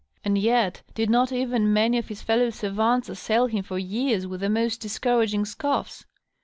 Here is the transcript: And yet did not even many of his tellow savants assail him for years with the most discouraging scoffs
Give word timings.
And 0.23 0.35
yet 0.35 0.81
did 0.95 1.11
not 1.11 1.31
even 1.31 1.71
many 1.71 1.99
of 1.99 2.07
his 2.07 2.23
tellow 2.23 2.49
savants 2.49 3.07
assail 3.07 3.45
him 3.45 3.61
for 3.61 3.77
years 3.77 4.25
with 4.25 4.39
the 4.41 4.49
most 4.49 4.79
discouraging 4.81 5.45
scoffs 5.45 6.07